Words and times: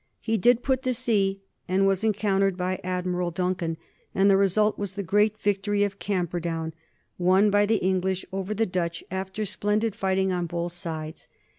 He 0.19 0.35
did 0.35 0.63
put 0.63 0.81
to 0.81 0.95
sea, 0.95 1.41
and 1.67 1.85
was 1.85 2.03
encountered 2.03 2.57
by 2.57 2.79
Admiral 2.83 3.29
Duncan, 3.29 3.77
and 4.15 4.31
the 4.31 4.35
result 4.35 4.75
was 4.79 4.93
the 4.93 5.03
great 5.03 5.37
victory 5.37 5.83
of 5.83 5.99
Camperdown, 5.99 6.73
won 7.19 7.51
by 7.51 7.67
the 7.67 7.75
English 7.77 8.25
over 8.33 8.55
the 8.55 8.65
Dutch 8.65 9.03
after 9.11 9.45
splendid 9.45 9.95
fighting 9.95 10.31
on 10.31 10.47
both 10.47 10.71
sides. 10.71 11.27